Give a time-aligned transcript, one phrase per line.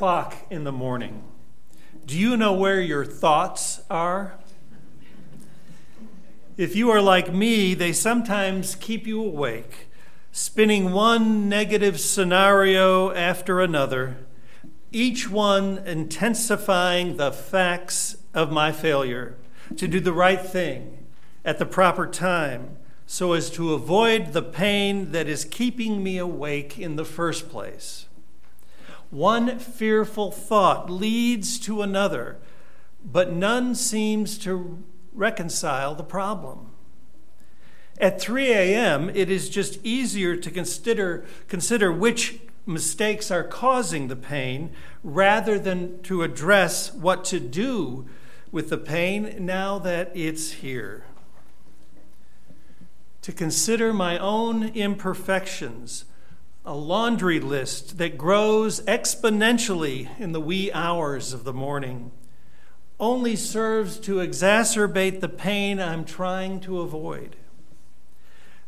[0.00, 1.22] o'clock in the morning.
[2.06, 4.38] Do you know where your thoughts are?
[6.56, 9.88] If you are like me, they sometimes keep you awake,
[10.32, 14.16] spinning one negative scenario after another,
[14.90, 19.36] each one intensifying the facts of my failure
[19.76, 21.06] to do the right thing
[21.44, 26.78] at the proper time so as to avoid the pain that is keeping me awake
[26.78, 28.06] in the first place.
[29.10, 32.38] One fearful thought leads to another,
[33.04, 36.70] but none seems to reconcile the problem.
[37.98, 44.16] At 3 a.m., it is just easier to consider, consider which mistakes are causing the
[44.16, 44.70] pain
[45.02, 48.06] rather than to address what to do
[48.52, 51.04] with the pain now that it's here.
[53.22, 56.04] To consider my own imperfections
[56.64, 62.10] a laundry list that grows exponentially in the wee hours of the morning
[62.98, 67.36] only serves to exacerbate the pain I'm trying to avoid.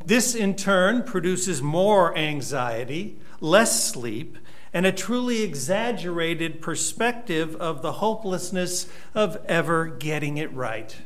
[0.04, 4.38] This, in turn, produces more anxiety, less sleep,
[4.72, 10.96] and a truly exaggerated perspective of the hopelessness of ever getting it right.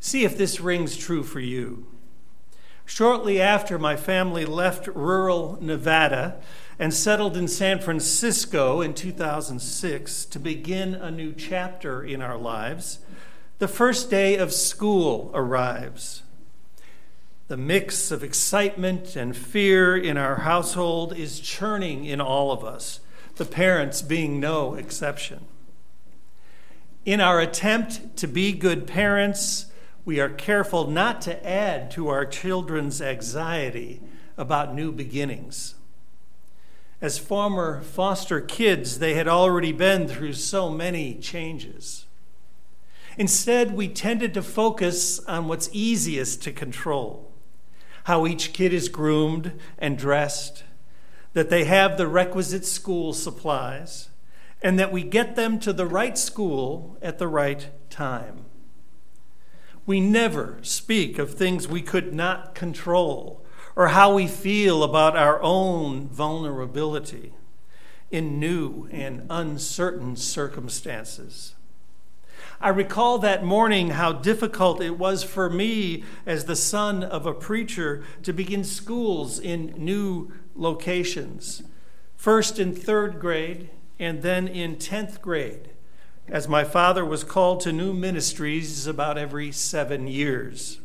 [0.00, 1.86] See if this rings true for you.
[2.84, 6.40] Shortly after my family left rural Nevada
[6.78, 12.98] and settled in San Francisco in 2006 to begin a new chapter in our lives,
[13.58, 16.22] the first day of school arrives.
[17.48, 23.00] The mix of excitement and fear in our household is churning in all of us,
[23.36, 25.46] the parents being no exception.
[27.04, 29.66] In our attempt to be good parents,
[30.04, 34.00] we are careful not to add to our children's anxiety
[34.36, 35.74] about new beginnings.
[37.00, 42.06] As former foster kids, they had already been through so many changes.
[43.18, 47.32] Instead, we tended to focus on what's easiest to control
[48.04, 50.64] how each kid is groomed and dressed,
[51.34, 54.08] that they have the requisite school supplies,
[54.60, 58.44] and that we get them to the right school at the right time.
[59.84, 63.44] We never speak of things we could not control
[63.74, 67.32] or how we feel about our own vulnerability
[68.10, 71.54] in new and uncertain circumstances.
[72.60, 77.34] I recall that morning how difficult it was for me, as the son of a
[77.34, 81.62] preacher, to begin schools in new locations.
[82.16, 85.71] First in third grade, and then in 10th grade
[86.28, 90.80] as my father was called to new ministries about every seven years.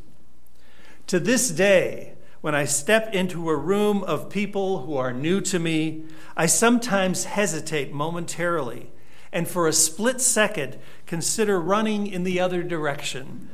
[1.08, 5.60] To this day, when I step into a room of people who are new to
[5.60, 6.06] me,
[6.36, 8.92] I sometimes hesitate momentarily
[9.32, 13.50] and for a split second consider running in the other direction,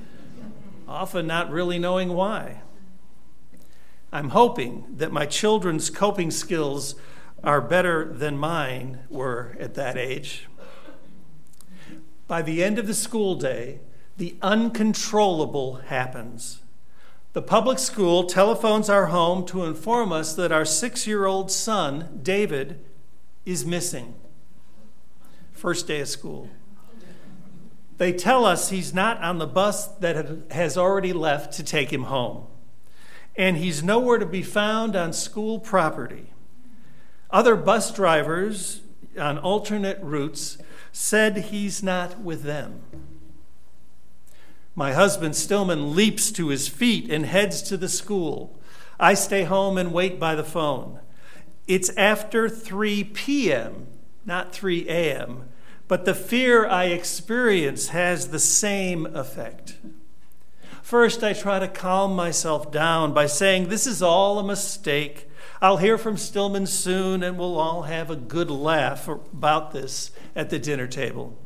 [0.88, 2.62] often not really knowing why.
[4.12, 6.96] I'm hoping that my children's coping skills
[7.44, 10.48] are better than mine were at that age.
[12.28, 13.80] By the end of the school day,
[14.18, 16.62] the uncontrollable happens.
[17.34, 22.20] The public school telephones our home to inform us that our six year old son,
[22.22, 22.80] David,
[23.46, 24.14] is missing.
[25.52, 26.50] First day of school.
[27.98, 32.04] They tell us he's not on the bus that has already left to take him
[32.04, 32.48] home,
[33.36, 36.34] and he's nowhere to be found on school property.
[37.30, 38.82] Other bus drivers
[39.18, 40.58] on alternate routes
[40.94, 42.82] said he's not with them.
[44.76, 48.60] My husband Stillman leaps to his feet and heads to the school.
[49.00, 51.00] I stay home and wait by the phone.
[51.68, 53.88] It's after 3 p.m.,
[54.26, 55.50] not 3 a.m.,
[55.88, 59.78] but the fear I experience has the same effect.
[60.82, 65.30] First, I try to calm myself down by saying, This is all a mistake.
[65.62, 70.50] I'll hear from Stillman soon, and we'll all have a good laugh about this at
[70.50, 71.38] the dinner table.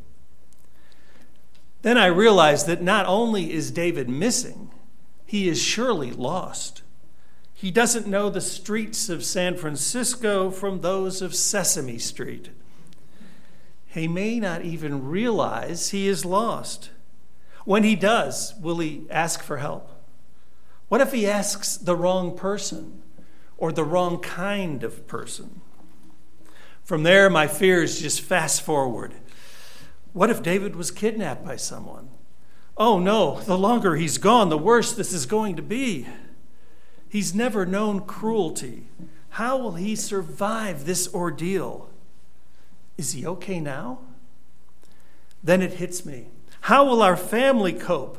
[1.82, 4.72] Then I realized that not only is David missing,
[5.26, 6.82] he is surely lost.
[7.54, 12.50] He doesn't know the streets of San Francisco from those of Sesame Street.
[13.88, 16.92] He may not even realize he is lost.
[17.66, 19.90] When he does, will he ask for help?
[20.88, 23.02] What if he asks the wrong person?
[23.58, 25.62] or the wrong kind of person.
[26.88, 29.14] From there, my fears just fast forward.
[30.14, 32.08] What if David was kidnapped by someone?
[32.78, 36.08] Oh no, the longer he's gone, the worse this is going to be.
[37.10, 38.88] He's never known cruelty.
[39.32, 41.90] How will he survive this ordeal?
[42.98, 44.00] Is he okay now?
[45.44, 46.30] Then it hits me.
[46.62, 48.18] How will our family cope?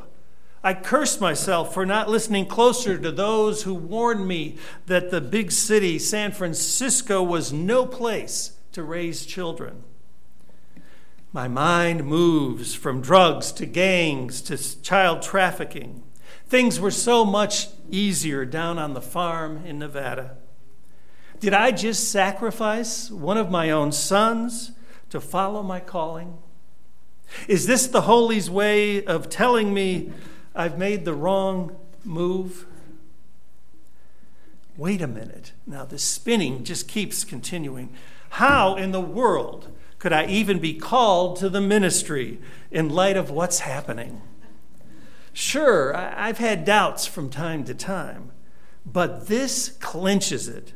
[0.63, 5.51] I curse myself for not listening closer to those who warned me that the big
[5.51, 9.83] city, San Francisco, was no place to raise children.
[11.33, 16.01] My mind moves from drugs to gangs to child trafficking.
[16.47, 20.37] Things were so much easier down on the farm in Nevada.
[21.41, 24.71] Did I just sacrifice one of my own sons
[25.09, 26.37] to follow my calling?
[27.49, 30.13] Is this the Holy's way of telling me
[30.55, 32.65] I've made the wrong move?
[34.79, 35.51] Wait a minute.
[35.67, 37.89] Now, the spinning just keeps continuing.
[38.29, 39.67] How in the world
[39.97, 42.39] could I even be called to the ministry
[42.71, 44.21] in light of what's happening?
[45.33, 48.31] Sure, I've had doubts from time to time,
[48.85, 50.71] but this clinches it.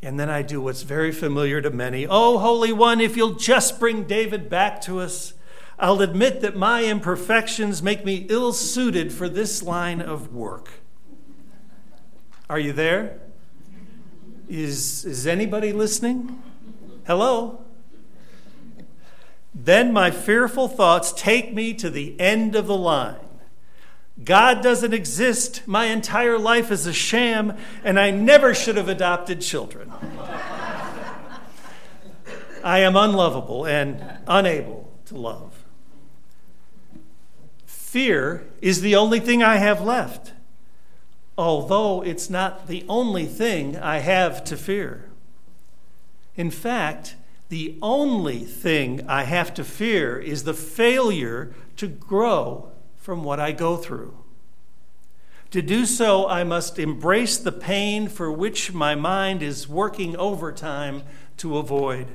[0.00, 2.06] And then I do what's very familiar to many.
[2.06, 5.34] Oh, Holy One, if you'll just bring David back to us,
[5.76, 10.70] I'll admit that my imperfections make me ill suited for this line of work.
[12.48, 13.18] Are you there?
[14.48, 16.42] Is, is anybody listening?
[17.06, 17.64] Hello?
[19.52, 23.16] Then my fearful thoughts take me to the end of the line.
[24.22, 25.66] God doesn't exist.
[25.66, 29.92] My entire life is a sham, and I never should have adopted children.
[32.62, 35.64] I am unlovable and unable to love.
[37.66, 40.32] Fear is the only thing I have left,
[41.38, 45.10] although it's not the only thing I have to fear.
[46.34, 47.16] In fact,
[47.48, 53.52] the only thing I have to fear is the failure to grow from what I
[53.52, 54.16] go through.
[55.52, 61.02] To do so, I must embrace the pain for which my mind is working overtime
[61.36, 62.08] to avoid.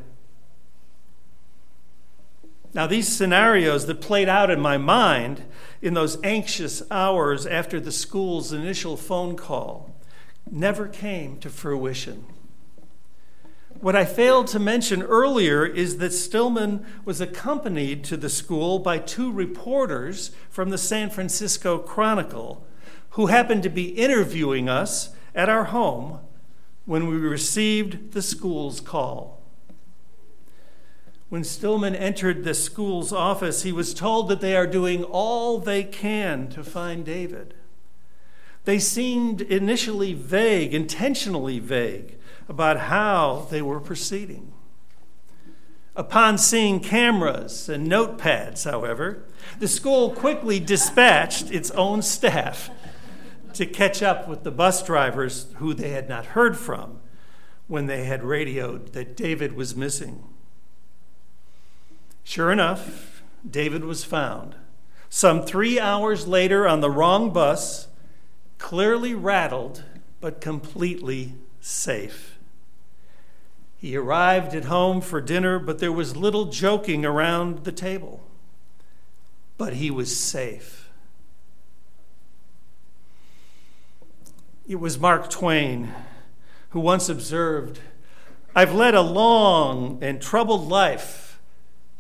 [2.74, 5.44] Now, these scenarios that played out in my mind
[5.82, 9.94] in those anxious hours after the school's initial phone call
[10.50, 12.26] never came to fruition.
[13.82, 19.00] What I failed to mention earlier is that Stillman was accompanied to the school by
[19.00, 22.66] two reporters from the San Francisco Chronicle
[23.12, 26.20] who happened to be interviewing us at our home
[26.86, 29.41] when we received the school's call.
[31.32, 35.82] When Stillman entered the school's office, he was told that they are doing all they
[35.82, 37.54] can to find David.
[38.66, 42.18] They seemed initially vague, intentionally vague
[42.50, 44.52] about how they were proceeding.
[45.96, 49.24] Upon seeing cameras and notepads, however,
[49.58, 52.70] the school quickly dispatched its own staff
[53.54, 57.00] to catch up with the bus drivers who they had not heard from
[57.68, 60.26] when they had radioed that David was missing.
[62.24, 64.56] Sure enough, David was found.
[65.10, 67.88] Some three hours later, on the wrong bus,
[68.58, 69.84] clearly rattled,
[70.20, 72.38] but completely safe.
[73.78, 78.24] He arrived at home for dinner, but there was little joking around the table.
[79.58, 80.90] But he was safe.
[84.68, 85.94] It was Mark Twain
[86.72, 87.80] who once observed
[88.56, 91.31] I've led a long and troubled life,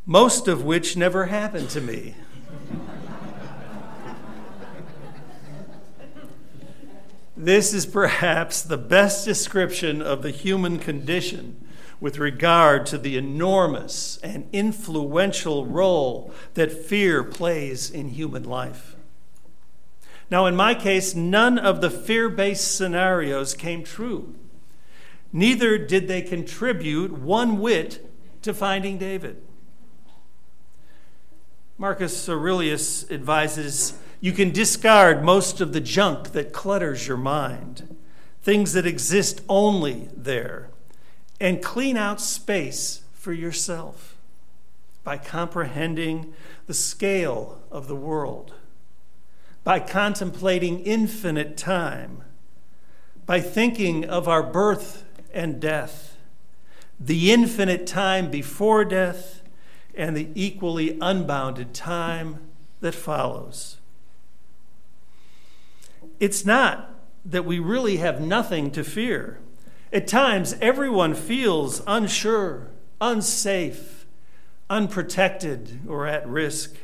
[0.05, 2.15] most of which never happened to me.
[7.41, 11.55] this is perhaps the best description of the human condition
[11.99, 18.95] with regard to the enormous and influential role that fear plays in human life.
[20.29, 24.35] Now, in my case, none of the fear based scenarios came true.
[25.33, 28.07] Neither did they contribute one whit
[28.41, 29.41] to finding David.
[31.81, 37.97] Marcus Aurelius advises you can discard most of the junk that clutters your mind,
[38.43, 40.69] things that exist only there
[41.39, 44.15] and clean out space for yourself
[45.03, 46.35] by comprehending
[46.67, 48.53] the scale of the world,
[49.63, 52.21] by contemplating infinite time,
[53.25, 56.15] by thinking of our birth and death,
[56.99, 59.40] the infinite time before death,
[59.95, 62.39] and the equally unbounded time
[62.79, 63.77] that follows.
[66.19, 66.93] It's not
[67.25, 69.39] that we really have nothing to fear.
[69.93, 72.69] At times, everyone feels unsure,
[72.99, 74.05] unsafe,
[74.69, 76.75] unprotected, or at risk.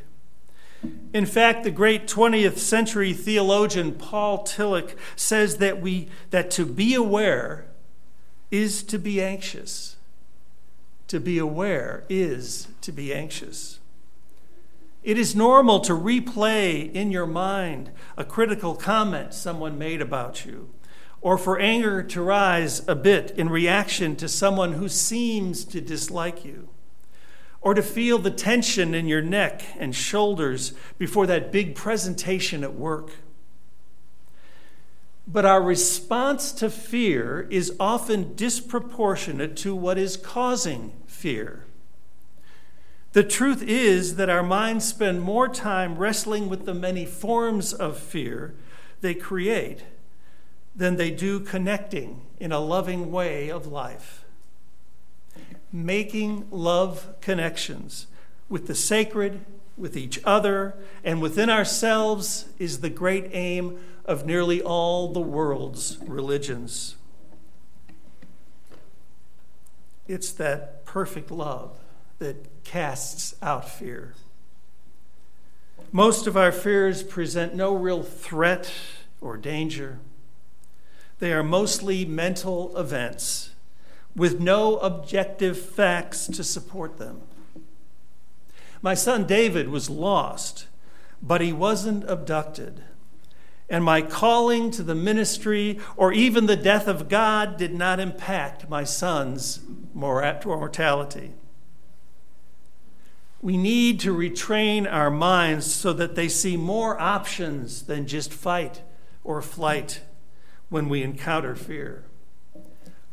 [1.14, 6.94] In fact, the great 20th century theologian Paul Tillich says that, we, that to be
[6.94, 7.66] aware
[8.52, 9.97] is to be anxious.
[11.08, 13.80] To be aware is to be anxious.
[15.04, 20.70] It is normal to replay in your mind a critical comment someone made about you,
[21.22, 26.44] or for anger to rise a bit in reaction to someone who seems to dislike
[26.44, 26.68] you,
[27.62, 32.74] or to feel the tension in your neck and shoulders before that big presentation at
[32.74, 33.12] work.
[35.28, 41.66] But our response to fear is often disproportionate to what is causing fear.
[43.12, 47.98] The truth is that our minds spend more time wrestling with the many forms of
[47.98, 48.56] fear
[49.02, 49.84] they create
[50.76, 54.24] than they do connecting in a loving way of life.
[55.74, 58.08] Making love connections
[58.48, 59.44] with the sacred,
[59.78, 65.98] with each other, and within ourselves is the great aim of nearly all the world's
[66.06, 66.96] religions.
[70.08, 71.80] It's that perfect love
[72.20, 74.14] that casts out fear.
[75.92, 78.72] Most of our fears present no real threat
[79.22, 80.00] or danger.
[81.20, 83.52] They are mostly mental events
[84.16, 87.22] with no objective facts to support them.
[88.82, 90.68] My son David was lost,
[91.22, 92.84] but he wasn't abducted.
[93.70, 98.70] And my calling to the ministry or even the death of God did not impact
[98.70, 99.60] my son's
[99.94, 101.34] mortality.
[103.42, 108.82] We need to retrain our minds so that they see more options than just fight
[109.24, 110.02] or flight
[110.70, 112.06] when we encounter fear.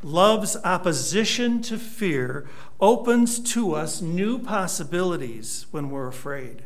[0.05, 2.47] Love's opposition to fear
[2.79, 6.63] opens to us new possibilities when we're afraid.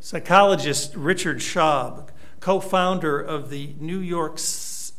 [0.00, 2.08] Psychologist Richard Schaub,
[2.40, 4.38] co founder of the New York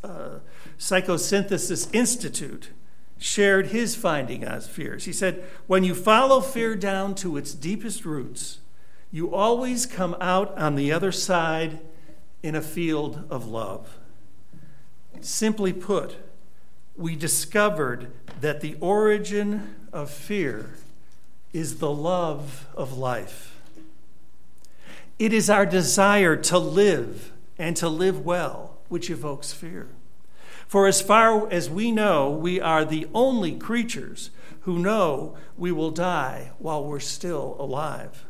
[0.04, 0.38] uh,
[0.78, 2.70] Psychosynthesis Institute,
[3.18, 5.06] shared his finding on fears.
[5.06, 8.60] He said, When you follow fear down to its deepest roots,
[9.10, 11.80] you always come out on the other side
[12.44, 13.97] in a field of love.
[15.20, 16.16] Simply put,
[16.96, 18.10] we discovered
[18.40, 20.74] that the origin of fear
[21.52, 23.56] is the love of life.
[25.18, 29.88] It is our desire to live and to live well, which evokes fear.
[30.66, 35.90] For as far as we know, we are the only creatures who know we will
[35.90, 38.26] die while we're still alive.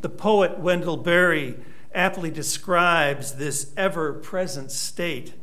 [0.00, 1.56] The poet Wendell Berry
[1.94, 5.34] aptly describes this ever present state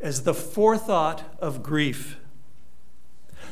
[0.00, 2.16] as the forethought of grief.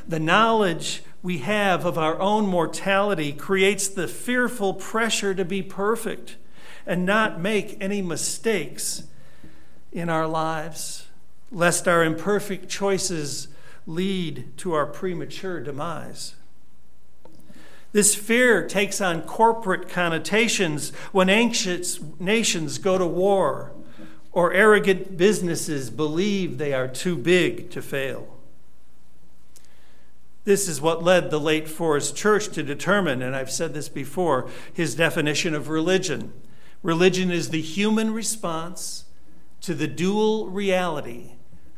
[0.07, 6.37] The knowledge we have of our own mortality creates the fearful pressure to be perfect
[6.87, 9.05] and not make any mistakes
[9.93, 11.07] in our lives
[11.51, 13.49] lest our imperfect choices
[13.87, 16.35] lead to our premature demise.
[17.93, 23.73] This fear takes on corporate connotations when anxious nations go to war
[24.33, 28.37] or arrogant businesses believe they are too big to fail.
[30.45, 34.49] This is what led the late Forrest Church to determine, and I've said this before,
[34.73, 36.33] his definition of religion.
[36.83, 39.05] Religion is the human response
[39.61, 41.33] to the dual reality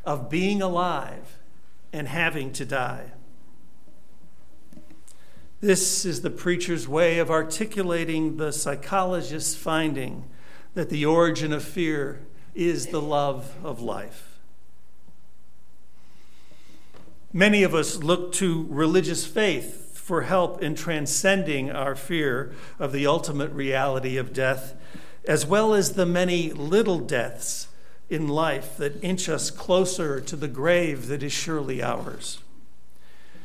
[0.04, 1.38] of being alive
[1.92, 3.12] and having to die.
[5.62, 10.24] This is the preacher's way of articulating the psychologist's finding
[10.74, 14.40] that the origin of fear is the love of life.
[17.32, 23.06] Many of us look to religious faith for help in transcending our fear of the
[23.06, 24.74] ultimate reality of death,
[25.28, 27.68] as well as the many little deaths
[28.10, 32.40] in life that inch us closer to the grave that is surely ours.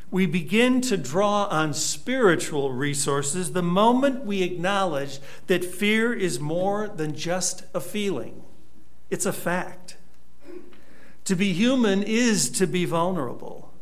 [0.10, 6.88] We begin to draw on spiritual resources the moment we acknowledge that fear is more
[6.88, 8.44] than just a feeling,
[9.10, 9.98] it's a fact.
[11.26, 13.74] To be human is to be vulnerable.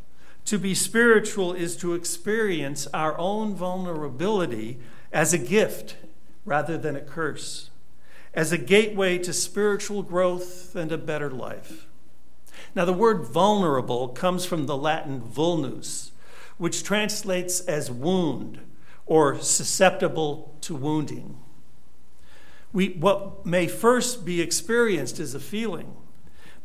[0.45, 4.79] To be spiritual is to experience our own vulnerability
[5.13, 5.95] as a gift
[6.43, 7.69] rather than a curse
[8.35, 11.87] as a gateway to spiritual growth and a better life.
[12.75, 16.11] Now, the word vulnerable comes from the Latin vulnus,
[16.57, 18.59] which translates as wound
[19.05, 21.37] or susceptible to wounding.
[22.73, 25.95] We, what may first be experienced is a feeling,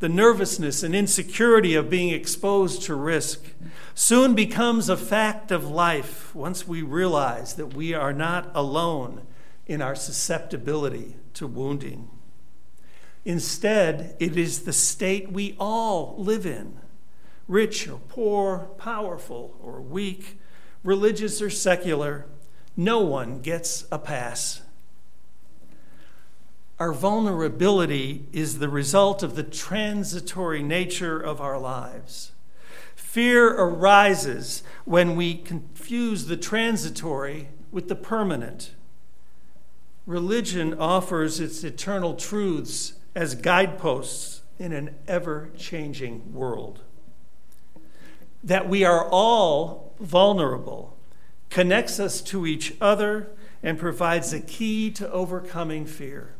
[0.00, 3.52] the nervousness and insecurity of being exposed to risk,
[3.94, 9.22] soon becomes a fact of life once we realize that we are not alone
[9.66, 12.08] in our susceptibility to wounding.
[13.24, 16.78] Instead, it is the state we all live in
[17.50, 20.38] rich or poor, powerful or weak,
[20.84, 22.24] religious or secular.
[22.76, 24.62] No one gets a pass.
[26.78, 32.30] Our vulnerability is the result of the transitory nature of our lives.
[32.94, 38.70] Fear arises when we confuse the transitory with the permanent.
[40.06, 46.80] Religion offers its eternal truths as guideposts in an ever changing world.
[48.42, 50.96] That we are all vulnerable
[51.50, 53.30] connects us to each other
[53.62, 56.34] and provides a key to overcoming fear.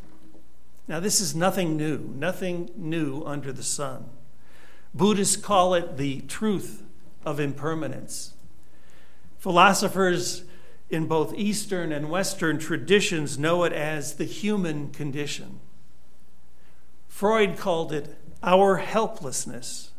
[0.89, 4.07] Now, this is nothing new, nothing new under the sun.
[4.95, 6.83] Buddhists call it the truth
[7.25, 8.35] of impermanence.
[9.39, 10.45] Philosophers
[10.89, 15.61] in both Eastern and Western traditions know it as the human condition.
[17.09, 19.90] Freud called it our helplessness.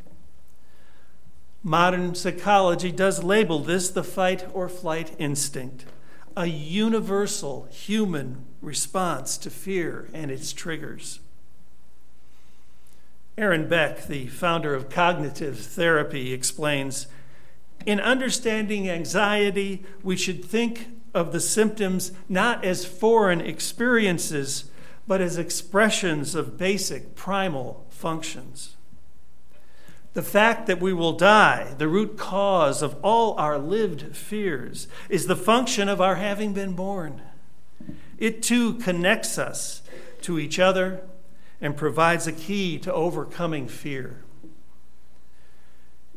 [1.64, 5.86] Modern psychology does label this the fight or flight instinct
[6.36, 11.20] a universal human response to fear and its triggers.
[13.38, 17.08] Aaron Beck, the founder of cognitive therapy, explains
[17.86, 24.72] In understanding anxiety, we should think of the symptoms not as foreign experiences,
[25.08, 28.78] but as expressions of basic primal functions.
[30.14, 35.28] The fact that we will die, the root cause of all our lived fears, is
[35.28, 37.22] the function of our having been born.
[38.18, 39.82] It too connects us
[40.22, 41.02] to each other
[41.62, 44.24] and provides a key to overcoming fear.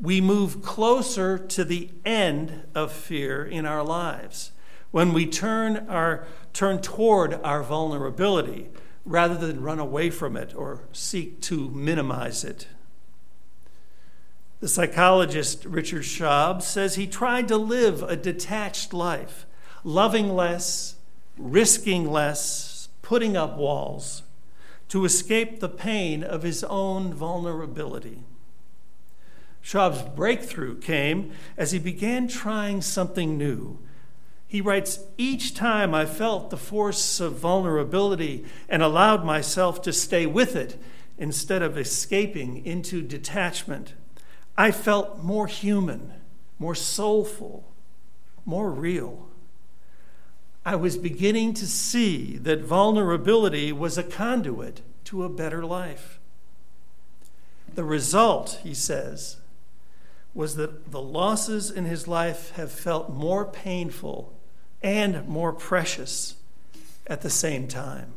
[0.00, 4.50] We move closer to the end of fear in our lives
[4.90, 8.70] when we turn, our, turn toward our vulnerability
[9.04, 12.66] rather than run away from it or seek to minimize it.
[14.64, 19.44] The psychologist Richard Schaub says he tried to live a detached life,
[19.84, 20.96] loving less,
[21.36, 24.22] risking less, putting up walls,
[24.88, 28.22] to escape the pain of his own vulnerability.
[29.62, 33.78] Schaub's breakthrough came as he began trying something new.
[34.46, 40.24] He writes, Each time I felt the force of vulnerability and allowed myself to stay
[40.24, 40.80] with it
[41.18, 43.92] instead of escaping into detachment,
[44.56, 46.12] I felt more human,
[46.58, 47.64] more soulful,
[48.44, 49.28] more real.
[50.64, 56.18] I was beginning to see that vulnerability was a conduit to a better life.
[57.74, 59.38] The result, he says,
[60.32, 64.32] was that the losses in his life have felt more painful
[64.82, 66.36] and more precious
[67.06, 68.14] at the same time.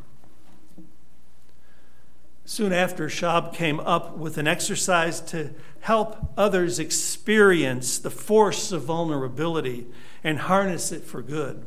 [2.50, 8.84] Soon after, Schaub came up with an exercise to help others experience the force of
[8.84, 9.86] vulnerability
[10.24, 11.66] and harness it for good.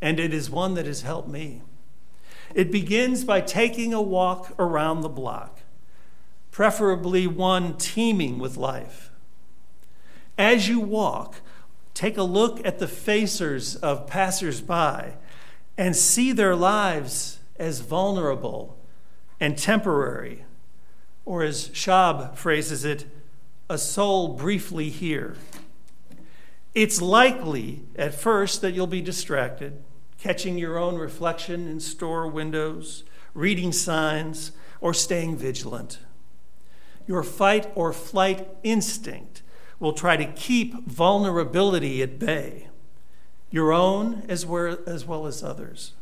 [0.00, 1.62] And it is one that has helped me.
[2.54, 5.62] It begins by taking a walk around the block,
[6.52, 9.10] preferably one teeming with life.
[10.38, 11.40] As you walk,
[11.94, 15.14] take a look at the facers of passersby
[15.76, 18.78] and see their lives as vulnerable
[19.42, 20.44] and temporary,
[21.24, 23.06] or as Schaub phrases it,
[23.68, 25.34] a soul briefly here.
[26.76, 29.82] It's likely at first that you'll be distracted,
[30.16, 33.02] catching your own reflection in store windows,
[33.34, 35.98] reading signs, or staying vigilant.
[37.08, 39.42] Your fight or flight instinct
[39.80, 42.68] will try to keep vulnerability at bay,
[43.50, 45.94] your own as well as, well as others.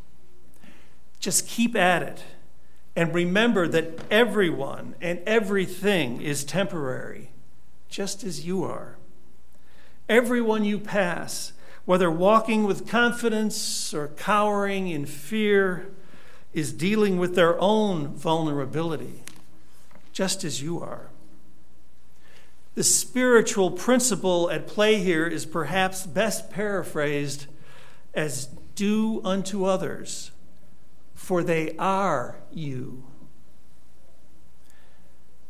[1.21, 2.23] Just keep at it
[2.97, 7.31] and remember that everyone and everything is temporary,
[7.89, 8.97] just as you are.
[10.09, 11.53] Everyone you pass,
[11.85, 15.89] whether walking with confidence or cowering in fear,
[16.53, 19.23] is dealing with their own vulnerability,
[20.13, 21.11] just as you are.
[22.75, 27.47] The spiritual principle at play here is perhaps best paraphrased
[28.15, 30.33] as do unto others
[31.31, 33.05] for they are you.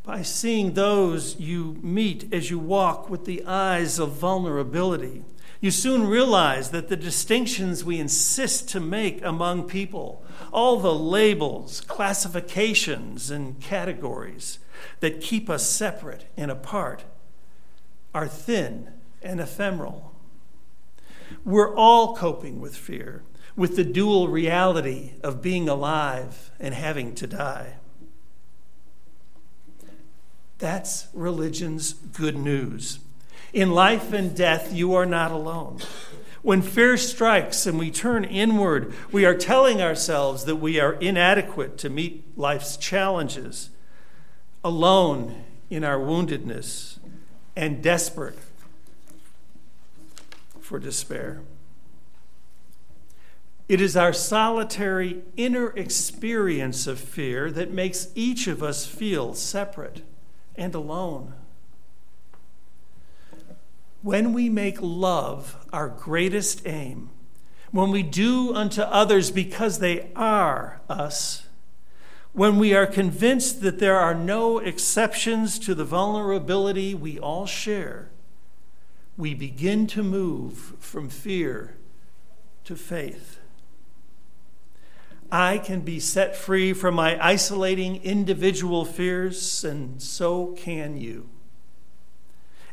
[0.02, 5.24] By seeing those you meet as you walk with the eyes of vulnerability,
[5.58, 11.80] you soon realize that the distinctions we insist to make among people, all the labels,
[11.80, 14.58] classifications, and categories,
[15.00, 17.04] that keep us separate and apart
[18.12, 18.90] are thin
[19.22, 20.14] and ephemeral.
[21.42, 23.22] We're all coping with fear,
[23.56, 27.74] with the dual reality of being alive and having to die.
[30.58, 33.00] That's religion's good news.
[33.52, 35.78] In life and death, you are not alone.
[36.42, 41.76] When fear strikes and we turn inward, we are telling ourselves that we are inadequate
[41.78, 43.70] to meet life's challenges,
[44.64, 46.98] alone in our woundedness,
[47.56, 48.38] and desperate
[50.60, 51.42] for despair.
[53.70, 60.02] It is our solitary inner experience of fear that makes each of us feel separate
[60.56, 61.34] and alone.
[64.02, 67.10] When we make love our greatest aim,
[67.70, 71.46] when we do unto others because they are us,
[72.32, 78.10] when we are convinced that there are no exceptions to the vulnerability we all share,
[79.16, 81.76] we begin to move from fear
[82.64, 83.39] to faith.
[85.32, 91.28] I can be set free from my isolating individual fears, and so can you.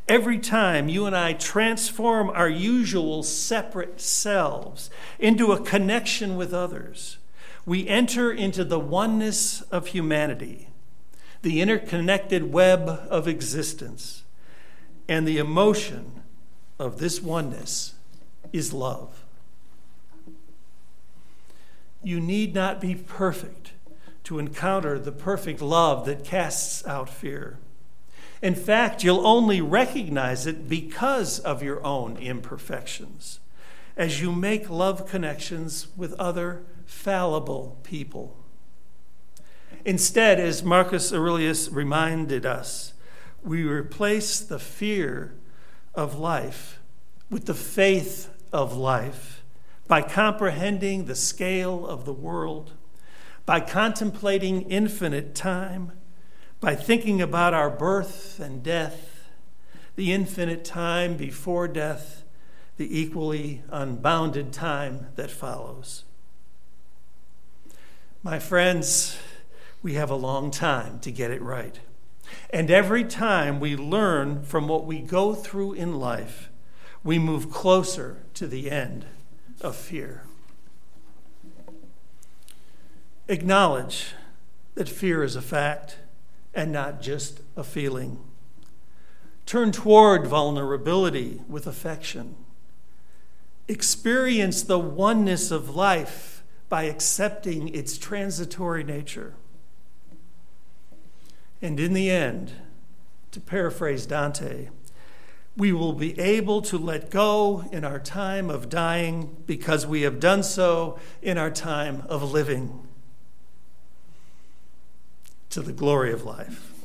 [0.07, 4.89] Every time you and I transform our usual separate selves
[5.19, 7.17] into a connection with others,
[7.65, 10.69] we enter into the oneness of humanity,
[11.41, 14.23] the interconnected web of existence,
[15.09, 16.23] and the emotion
[16.79, 17.95] of this oneness
[18.53, 19.16] is love.
[22.03, 23.73] You need not be perfect
[24.25, 27.59] to encounter the perfect love that casts out fear.
[28.41, 33.39] In fact, you'll only recognize it because of your own imperfections
[33.95, 38.37] as you make love connections with other fallible people.
[39.85, 42.93] Instead, as Marcus Aurelius reminded us,
[43.43, 45.33] we replace the fear
[45.95, 46.79] of life
[47.29, 49.36] with the faith of life
[49.87, 52.73] by comprehending the scale of the world,
[53.45, 55.93] by contemplating infinite time,
[56.59, 59.29] by thinking about our birth and death,
[59.95, 62.23] the infinite time before death,
[62.75, 66.03] the equally unbounded time that follows.
[68.21, 69.17] My friends,
[69.81, 71.79] we have a long time to get it right.
[72.49, 76.49] And every time we learn from what we go through in life,
[77.03, 79.05] we move closer to the end
[79.61, 80.23] of fear.
[83.27, 84.13] Acknowledge
[84.75, 85.97] that fear is a fact
[86.53, 88.19] and not just a feeling.
[89.45, 92.35] Turn toward vulnerability with affection.
[93.67, 99.35] Experience the oneness of life by accepting its transitory nature.
[101.61, 102.51] And in the end,
[103.31, 104.69] to paraphrase Dante,
[105.57, 110.19] we will be able to let go in our time of dying because we have
[110.19, 112.87] done so in our time of living
[115.49, 116.76] to the glory of life.